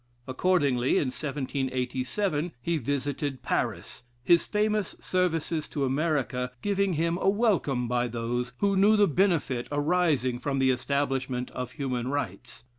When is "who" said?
8.61-8.75